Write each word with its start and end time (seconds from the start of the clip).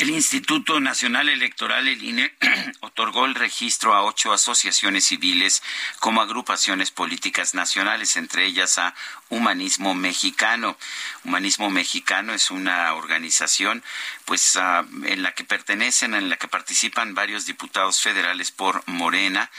El 0.00 0.08
Instituto 0.08 0.80
Nacional 0.80 1.28
Electoral, 1.28 1.86
el 1.86 2.02
INE, 2.02 2.34
otorgó 2.80 3.26
el 3.26 3.34
registro 3.34 3.92
a 3.92 4.02
ocho 4.02 4.32
asociaciones 4.32 5.04
civiles 5.04 5.62
como 5.98 6.22
agrupaciones 6.22 6.90
políticas 6.90 7.54
nacionales, 7.54 8.16
entre 8.16 8.46
ellas 8.46 8.78
a 8.78 8.94
Humanismo 9.28 9.94
Mexicano. 9.94 10.78
Humanismo 11.24 11.68
Mexicano 11.68 12.32
es 12.32 12.50
una 12.50 12.94
organización 12.94 13.84
pues 14.24 14.56
uh, 14.56 14.86
en 15.04 15.22
la 15.22 15.32
que 15.32 15.44
pertenecen, 15.44 16.14
en 16.14 16.30
la 16.30 16.38
que 16.38 16.48
participan 16.48 17.14
varios 17.14 17.44
diputados 17.44 18.00
federales 18.00 18.52
por 18.52 18.82
Morena 18.86 19.50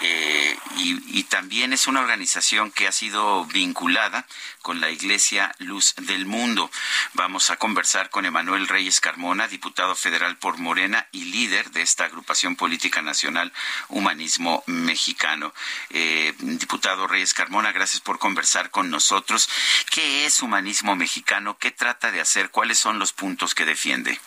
eh, 0.00 0.56
y 0.76 1.24
también 1.24 1.72
es 1.74 1.86
una 1.86 2.00
organización 2.00 2.70
que 2.70 2.88
ha 2.88 2.92
sido 2.92 3.44
vinculada 3.44 4.26
con 4.62 4.80
la 4.80 4.90
Iglesia 4.90 5.54
Luz 5.58 5.94
del 5.96 6.24
Mundo. 6.24 6.70
Vamos 7.12 7.50
a 7.50 7.56
conversar 7.56 8.10
con 8.10 8.24
Emanuel 8.24 8.68
Reyes 8.68 9.00
Carmona, 9.00 9.48
diputado 9.48 9.81
federal 9.94 10.36
por 10.36 10.58
Morena 10.58 11.06
y 11.12 11.24
líder 11.24 11.70
de 11.70 11.82
esta 11.82 12.04
agrupación 12.04 12.56
política 12.56 13.02
nacional 13.02 13.52
Humanismo 13.88 14.62
Mexicano. 14.66 15.52
Eh, 15.90 16.32
diputado 16.38 17.06
Reyes 17.06 17.34
Carmona, 17.34 17.72
gracias 17.72 18.00
por 18.00 18.18
conversar 18.18 18.70
con 18.70 18.90
nosotros. 18.90 19.48
¿Qué 19.90 20.24
es 20.24 20.40
Humanismo 20.40 20.94
Mexicano? 20.94 21.58
¿Qué 21.58 21.70
trata 21.70 22.12
de 22.12 22.20
hacer? 22.20 22.50
¿Cuáles 22.50 22.78
son 22.78 22.98
los 22.98 23.12
puntos 23.12 23.54
que 23.54 23.64
defiende? 23.64 24.18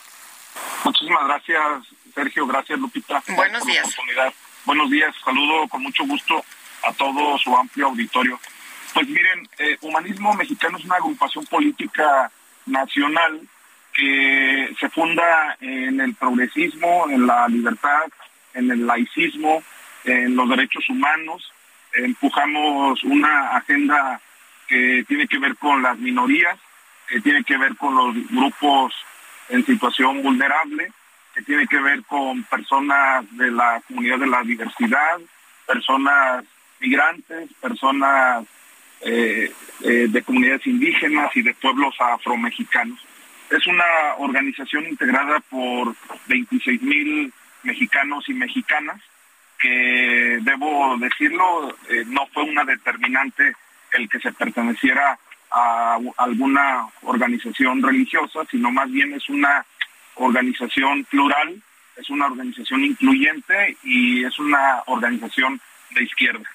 Muchísimas 0.83 1.25
gracias, 1.25 1.61
Sergio. 2.13 2.45
Gracias, 2.45 2.77
Lupita. 2.77 3.23
Buenos 3.29 3.59
por 3.63 3.71
días. 3.71 3.85
La 3.85 3.89
oportunidad. 3.89 4.33
Buenos 4.65 4.89
días. 4.89 5.15
Saludo 5.23 5.67
con 5.67 5.81
mucho 5.81 6.03
gusto 6.05 6.43
a 6.83 6.93
todo 6.93 7.37
su 7.37 7.55
amplio 7.55 7.87
auditorio. 7.87 8.39
Pues 8.93 9.07
miren, 9.07 9.47
eh, 9.57 9.77
Humanismo 9.81 10.33
Mexicano 10.33 10.77
es 10.77 10.85
una 10.85 10.95
agrupación 10.95 11.45
política 11.45 12.31
nacional 12.65 13.47
que 13.95 14.75
se 14.79 14.89
funda 14.89 15.57
en 15.61 16.01
el 16.01 16.13
progresismo, 16.15 17.09
en 17.09 17.25
la 17.25 17.47
libertad, 17.47 18.03
en 18.53 18.69
el 18.69 18.85
laicismo, 18.85 19.63
en 20.03 20.35
los 20.35 20.49
derechos 20.49 20.87
humanos. 20.89 21.51
Empujamos 21.93 23.03
una 23.05 23.55
agenda 23.55 24.19
que 24.67 25.05
tiene 25.07 25.27
que 25.27 25.39
ver 25.39 25.55
con 25.55 25.81
las 25.81 25.97
minorías, 25.97 26.57
que 27.07 27.21
tiene 27.21 27.43
que 27.43 27.57
ver 27.57 27.75
con 27.77 27.95
los 27.95 28.15
grupos 28.29 28.93
en 29.49 29.65
situación 29.65 30.21
vulnerable, 30.21 30.91
que 31.33 31.41
tiene 31.43 31.67
que 31.67 31.79
ver 31.79 32.03
con 32.03 32.43
personas 32.43 33.25
de 33.37 33.51
la 33.51 33.81
comunidad 33.87 34.19
de 34.19 34.27
la 34.27 34.41
diversidad, 34.41 35.19
personas 35.65 36.43
migrantes, 36.79 37.49
personas 37.61 38.45
eh, 39.01 39.51
eh, 39.81 40.07
de 40.09 40.23
comunidades 40.23 40.65
indígenas 40.67 41.35
y 41.35 41.41
de 41.41 41.53
pueblos 41.53 41.95
afromexicanos. 41.99 42.99
Es 43.49 43.67
una 43.67 44.15
organización 44.17 44.85
integrada 44.85 45.39
por 45.49 45.95
26 46.27 46.81
mil 46.81 47.33
mexicanos 47.63 48.27
y 48.27 48.33
mexicanas 48.33 49.01
que, 49.59 50.39
debo 50.41 50.97
decirlo, 50.97 51.75
eh, 51.89 52.03
no 52.07 52.27
fue 52.27 52.43
una 52.43 52.63
determinante 52.63 53.55
el 53.93 54.09
que 54.09 54.19
se 54.19 54.31
perteneciera 54.33 55.17
a 55.51 55.97
alguna 56.17 56.87
organización 57.03 57.81
religiosa, 57.81 58.41
sino 58.51 58.71
más 58.71 58.91
bien 58.91 59.13
es 59.13 59.29
una 59.29 59.65
organización 60.15 61.05
plural, 61.05 61.61
es 61.95 62.09
una 62.09 62.25
organización 62.25 62.83
incluyente 62.83 63.77
y 63.83 64.25
es 64.25 64.37
una 64.37 64.83
organización 64.87 65.61
de 65.91 66.03
izquierda. 66.03 66.49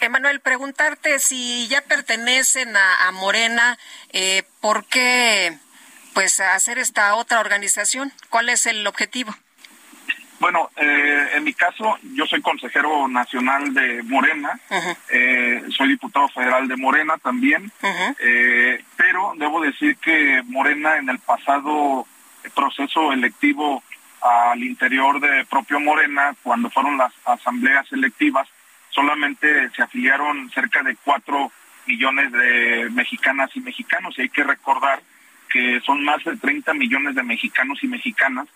Emanuel, 0.00 0.40
preguntarte 0.40 1.18
si 1.18 1.68
ya 1.68 1.82
pertenecen 1.82 2.76
a, 2.76 3.08
a 3.08 3.12
Morena, 3.12 3.78
eh, 4.12 4.42
¿por 4.60 4.84
qué 4.86 5.58
pues 6.14 6.40
hacer 6.40 6.78
esta 6.78 7.14
otra 7.14 7.40
organización? 7.40 8.12
¿Cuál 8.30 8.48
es 8.48 8.66
el 8.66 8.86
objetivo? 8.86 9.34
Bueno, 10.40 10.70
eh, 10.76 11.30
en 11.34 11.42
mi 11.42 11.52
caso, 11.52 11.98
yo 12.14 12.24
soy 12.26 12.40
consejero 12.40 13.08
nacional 13.08 13.74
de 13.74 14.02
Morena, 14.04 14.60
uh 14.70 14.74
-huh. 14.74 14.96
eh, 15.10 15.62
soy 15.76 15.88
diputado 15.88 16.28
federal 16.28 16.68
de 16.68 16.76
Morena 16.76 17.18
también, 17.18 17.72
uh 17.82 17.86
-huh. 17.86 18.16
eh, 18.20 18.84
pero 18.96 19.32
debo 19.36 19.60
decir 19.60 19.96
que 19.96 20.42
Morena 20.46 20.96
en 20.96 21.08
el 21.08 21.18
pasado 21.18 22.06
proceso 22.54 23.12
electivo 23.12 23.82
al 24.20 24.62
interior 24.62 25.20
de 25.20 25.44
propio 25.46 25.80
Morena, 25.80 26.34
cuando 26.42 26.70
fueron 26.70 26.96
las 26.96 27.12
asambleas 27.24 27.86
electivas, 27.92 28.48
solamente 28.90 29.70
se 29.70 29.82
afiliaron 29.82 30.50
cerca 30.50 30.82
de 30.82 30.96
cuatro 30.96 31.52
millones 31.86 32.32
de 32.32 32.88
mexicanas 32.90 33.50
y 33.54 33.60
mexicanos, 33.60 34.18
y 34.18 34.22
hay 34.22 34.28
que 34.28 34.44
recordar 34.44 35.00
que 35.48 35.80
son 35.80 36.04
más 36.04 36.22
de 36.24 36.36
30 36.36 36.74
millones 36.74 37.14
de 37.14 37.22
mexicanos 37.22 37.82
y 37.82 37.86
mexicanas 37.86 38.46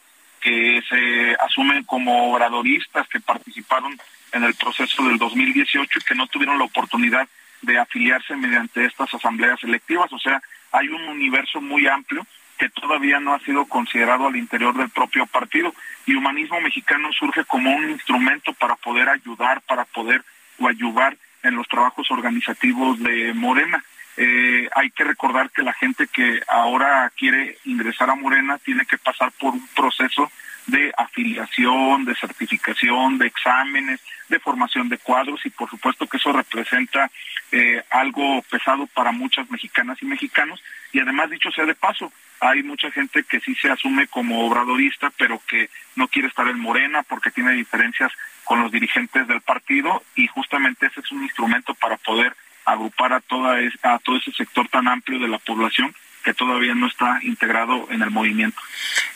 que 0.40 0.82
se 0.88 1.36
asumen 1.40 1.84
como 1.84 2.32
obradoristas 2.32 3.08
que 3.08 3.20
participaron 3.20 3.98
en 4.32 4.44
el 4.44 4.54
proceso 4.54 5.04
del 5.04 5.18
2018 5.18 5.98
y 5.98 6.02
que 6.02 6.14
no 6.14 6.26
tuvieron 6.26 6.58
la 6.58 6.64
oportunidad 6.64 7.28
de 7.62 7.78
afiliarse 7.78 8.34
mediante 8.36 8.84
estas 8.84 9.14
asambleas 9.14 9.62
electivas. 9.62 10.12
O 10.12 10.18
sea, 10.18 10.42
hay 10.72 10.88
un 10.88 11.02
universo 11.08 11.60
muy 11.60 11.86
amplio 11.86 12.26
que 12.62 12.68
todavía 12.68 13.18
no 13.18 13.34
ha 13.34 13.40
sido 13.40 13.64
considerado 13.64 14.28
al 14.28 14.36
interior 14.36 14.72
del 14.76 14.88
propio 14.88 15.26
partido. 15.26 15.74
Y 16.06 16.14
Humanismo 16.14 16.60
Mexicano 16.60 17.12
surge 17.12 17.44
como 17.44 17.74
un 17.74 17.90
instrumento 17.90 18.52
para 18.52 18.76
poder 18.76 19.08
ayudar, 19.08 19.62
para 19.62 19.84
poder 19.84 20.22
ayudar 20.60 21.16
en 21.42 21.56
los 21.56 21.66
trabajos 21.66 22.08
organizativos 22.12 23.00
de 23.00 23.34
Morena. 23.34 23.82
Eh, 24.16 24.68
hay 24.76 24.90
que 24.92 25.02
recordar 25.02 25.50
que 25.50 25.62
la 25.62 25.72
gente 25.72 26.06
que 26.06 26.40
ahora 26.46 27.10
quiere 27.16 27.58
ingresar 27.64 28.10
a 28.10 28.14
Morena 28.14 28.58
tiene 28.58 28.86
que 28.86 28.96
pasar 28.96 29.32
por 29.40 29.54
un 29.54 29.66
proceso 29.74 30.30
de 30.66 30.92
afiliación, 30.96 32.04
de 32.04 32.14
certificación, 32.14 33.18
de 33.18 33.26
exámenes, 33.26 34.00
de 34.28 34.38
formación 34.38 34.88
de 34.88 34.98
cuadros 34.98 35.44
y 35.44 35.50
por 35.50 35.68
supuesto 35.68 36.06
que 36.06 36.16
eso 36.16 36.32
representa 36.32 37.10
eh, 37.50 37.82
algo 37.90 38.42
pesado 38.42 38.86
para 38.86 39.12
muchas 39.12 39.50
mexicanas 39.50 39.98
y 40.02 40.06
mexicanos. 40.06 40.62
Y 40.92 41.00
además 41.00 41.30
dicho 41.30 41.50
sea 41.50 41.66
de 41.66 41.74
paso, 41.74 42.12
hay 42.40 42.62
mucha 42.62 42.90
gente 42.90 43.24
que 43.24 43.40
sí 43.40 43.54
se 43.54 43.70
asume 43.70 44.06
como 44.06 44.46
obradorista 44.46 45.12
pero 45.16 45.40
que 45.46 45.70
no 45.96 46.08
quiere 46.08 46.28
estar 46.28 46.48
en 46.48 46.58
Morena 46.58 47.02
porque 47.02 47.30
tiene 47.30 47.52
diferencias 47.52 48.12
con 48.44 48.62
los 48.62 48.72
dirigentes 48.72 49.26
del 49.28 49.40
partido 49.40 50.02
y 50.16 50.26
justamente 50.26 50.86
ese 50.86 51.00
es 51.00 51.12
un 51.12 51.22
instrumento 51.22 51.74
para 51.74 51.96
poder 51.98 52.34
agrupar 52.64 53.12
a 53.12 53.20
toda 53.20 53.58
a 53.82 53.98
todo 53.98 54.16
ese 54.16 54.32
sector 54.32 54.68
tan 54.68 54.88
amplio 54.88 55.18
de 55.18 55.28
la 55.28 55.38
población 55.38 55.94
que 56.22 56.34
todavía 56.34 56.74
no 56.74 56.86
está 56.86 57.18
integrado 57.22 57.88
en 57.90 58.02
el 58.02 58.10
movimiento. 58.10 58.60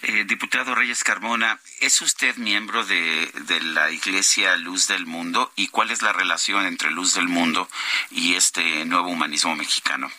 Eh, 0.03 0.25
diputado 0.25 0.75
Reyes 0.75 1.05
Carmona, 1.05 1.59
¿es 1.81 2.00
usted 2.00 2.37
miembro 2.37 2.84
de, 2.84 3.31
de, 3.47 3.61
la 3.61 3.91
Iglesia 3.91 4.56
Luz 4.56 4.89
del 4.89 5.06
Mundo 5.06 5.53
y 5.56 5.69
cuál 5.69 5.91
es 5.91 6.03
la 6.03 6.12
relación 6.12 6.67
entre 6.67 6.91
Luz 6.91 7.15
del 7.15 7.28
Mundo 7.28 7.69
y 8.11 8.34
este 8.34 8.84
nuevo 8.84 9.09
humanismo 9.09 9.55
mexicano? 9.56 10.11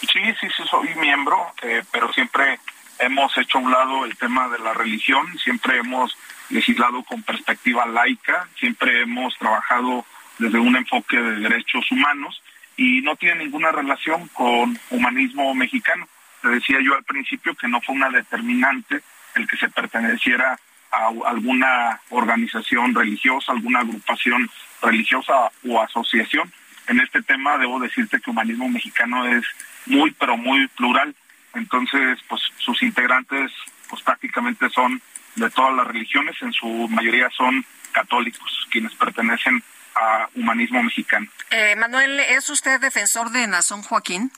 Sí, 0.00 0.20
sí, 0.40 0.46
sí, 0.56 0.62
soy 0.68 0.94
miembro, 0.96 1.54
eh, 1.62 1.82
pero 1.90 2.12
siempre 2.12 2.58
hemos 2.98 3.36
hecho 3.38 3.58
a 3.58 3.62
un 3.62 3.70
lado 3.70 4.04
el 4.04 4.16
tema 4.16 4.48
de 4.48 4.58
la 4.58 4.74
religión, 4.74 5.26
siempre 5.38 5.78
hemos 5.78 6.16
legislado 6.50 7.02
con 7.04 7.22
perspectiva 7.22 7.86
laica, 7.86 8.48
siempre 8.58 9.02
hemos 9.02 9.36
trabajado 9.38 10.04
desde 10.38 10.58
un 10.58 10.76
enfoque 10.76 11.16
de 11.16 11.36
derechos 11.36 11.90
humanos 11.90 12.42
y 12.76 13.00
no 13.02 13.16
tiene 13.16 13.44
ninguna 13.44 13.70
relación 13.70 14.28
con 14.28 14.78
humanismo 14.90 15.54
mexicano. 15.54 16.08
Te 16.44 16.50
decía 16.50 16.78
yo 16.84 16.94
al 16.94 17.04
principio 17.04 17.54
que 17.54 17.66
no 17.68 17.80
fue 17.80 17.94
una 17.94 18.10
determinante 18.10 19.00
el 19.34 19.48
que 19.48 19.56
se 19.56 19.70
perteneciera 19.70 20.58
a 20.92 21.08
alguna 21.26 21.98
organización 22.10 22.94
religiosa, 22.94 23.52
alguna 23.52 23.80
agrupación 23.80 24.50
religiosa 24.82 25.50
o 25.66 25.80
asociación. 25.80 26.52
En 26.86 27.00
este 27.00 27.22
tema 27.22 27.56
debo 27.56 27.80
decirte 27.80 28.20
que 28.20 28.28
humanismo 28.28 28.68
mexicano 28.68 29.26
es 29.26 29.42
muy, 29.86 30.10
pero 30.10 30.36
muy 30.36 30.68
plural. 30.68 31.14
Entonces, 31.54 32.18
pues 32.28 32.42
sus 32.58 32.82
integrantes 32.82 33.50
pues 33.88 34.02
prácticamente 34.02 34.68
son 34.68 35.00
de 35.36 35.48
todas 35.48 35.74
las 35.74 35.86
religiones, 35.86 36.36
en 36.42 36.52
su 36.52 36.66
mayoría 36.90 37.30
son 37.30 37.64
católicos, 37.92 38.68
quienes 38.70 38.94
pertenecen 38.96 39.64
a 39.94 40.28
humanismo 40.34 40.82
mexicano. 40.82 41.26
Eh, 41.50 41.74
Manuel, 41.76 42.20
¿es 42.20 42.50
usted 42.50 42.80
defensor 42.80 43.30
de 43.30 43.46
Nazón 43.46 43.82
Joaquín? 43.82 44.30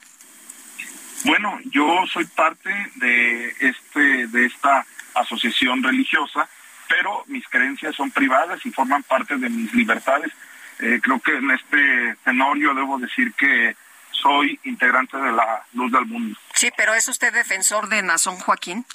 Bueno, 1.27 1.59
yo 1.73 2.05
soy 2.13 2.25
parte 2.25 2.71
de 2.95 3.49
este 3.59 4.29
de 4.29 4.47
esta 4.47 4.87
asociación 5.15 5.83
religiosa, 5.83 6.49
pero 6.89 7.25
mis 7.27 7.45
creencias 7.49 7.97
son 7.97 8.13
privadas 8.13 8.65
y 8.65 8.71
forman 8.71 9.03
parte 9.03 9.37
de 9.37 9.49
mis 9.49 9.75
libertades. 9.75 10.31
Eh, 10.79 11.01
creo 11.03 11.19
que 11.19 11.35
en 11.35 11.51
este 11.51 12.17
tenor 12.23 12.57
yo 12.59 12.73
debo 12.75 12.99
decir 12.99 13.33
que 13.33 13.75
soy 14.13 14.61
integrante 14.63 15.17
de 15.17 15.33
la 15.33 15.65
Luz 15.73 15.91
del 15.91 16.07
Mundo. 16.07 16.39
Sí, 16.55 16.71
pero 16.77 16.95
¿es 16.95 17.09
usted 17.09 17.33
defensor 17.33 17.89
de 17.89 18.05
Nazón 18.05 18.37
Joaquín? 18.37 18.87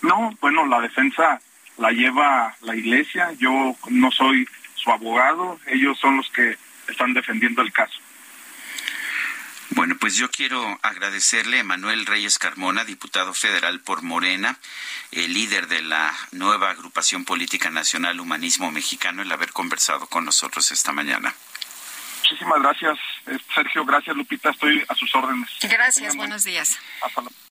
No, 0.00 0.36
bueno, 0.40 0.66
la 0.66 0.80
defensa 0.80 1.40
la 1.78 1.92
lleva 1.92 2.56
la 2.62 2.74
iglesia, 2.74 3.30
yo 3.38 3.76
no 3.88 4.10
soy 4.10 4.48
su 4.74 4.90
abogado, 4.90 5.60
ellos 5.66 5.96
son 6.00 6.16
los 6.16 6.28
que 6.30 6.56
están 6.88 7.14
defendiendo 7.14 7.62
el 7.62 7.72
caso. 7.72 8.00
Bueno, 9.74 9.96
pues 9.98 10.16
yo 10.16 10.30
quiero 10.30 10.78
agradecerle 10.82 11.60
a 11.60 11.64
Manuel 11.64 12.04
Reyes 12.04 12.38
Carmona, 12.38 12.84
diputado 12.84 13.32
federal 13.32 13.80
por 13.80 14.02
Morena, 14.02 14.58
el 15.12 15.32
líder 15.32 15.66
de 15.66 15.80
la 15.80 16.14
nueva 16.32 16.70
agrupación 16.70 17.24
política 17.24 17.70
nacional 17.70 18.20
Humanismo 18.20 18.70
Mexicano, 18.70 19.22
el 19.22 19.32
haber 19.32 19.52
conversado 19.52 20.06
con 20.08 20.26
nosotros 20.26 20.70
esta 20.72 20.92
mañana. 20.92 21.34
Muchísimas 22.18 22.60
gracias, 22.60 22.98
eh, 23.26 23.38
Sergio. 23.54 23.84
Gracias, 23.86 24.14
Lupita. 24.14 24.50
Estoy 24.50 24.84
a 24.86 24.94
sus 24.94 25.14
órdenes. 25.14 25.48
Gracias, 25.62 26.16
buenos 26.16 26.44
días. 26.44 26.78
Hasta 27.00 27.22
luego. 27.22 27.41